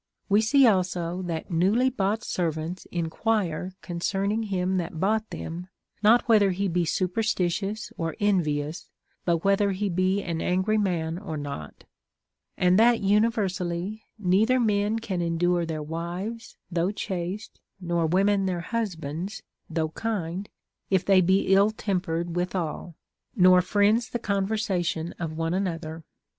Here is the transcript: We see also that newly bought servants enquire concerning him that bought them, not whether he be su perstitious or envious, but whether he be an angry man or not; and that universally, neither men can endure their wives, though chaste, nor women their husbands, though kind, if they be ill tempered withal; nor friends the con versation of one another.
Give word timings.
We 0.29 0.41
see 0.41 0.65
also 0.65 1.21
that 1.27 1.51
newly 1.51 1.91
bought 1.91 2.23
servants 2.23 2.87
enquire 2.91 3.73
concerning 3.83 4.41
him 4.41 4.77
that 4.77 4.99
bought 4.99 5.29
them, 5.29 5.67
not 6.01 6.27
whether 6.27 6.49
he 6.49 6.67
be 6.67 6.85
su 6.85 7.07
perstitious 7.07 7.91
or 7.99 8.15
envious, 8.19 8.89
but 9.25 9.43
whether 9.45 9.73
he 9.73 9.89
be 9.89 10.23
an 10.23 10.41
angry 10.41 10.79
man 10.79 11.19
or 11.19 11.37
not; 11.37 11.83
and 12.57 12.79
that 12.79 13.01
universally, 13.01 14.01
neither 14.17 14.59
men 14.59 14.97
can 14.97 15.21
endure 15.21 15.67
their 15.67 15.83
wives, 15.83 16.57
though 16.71 16.89
chaste, 16.91 17.59
nor 17.79 18.07
women 18.07 18.47
their 18.47 18.61
husbands, 18.61 19.43
though 19.69 19.89
kind, 19.89 20.49
if 20.89 21.05
they 21.05 21.21
be 21.21 21.53
ill 21.53 21.69
tempered 21.69 22.35
withal; 22.35 22.95
nor 23.35 23.61
friends 23.61 24.09
the 24.09 24.17
con 24.17 24.47
versation 24.47 25.13
of 25.19 25.37
one 25.37 25.53
another. 25.53 26.03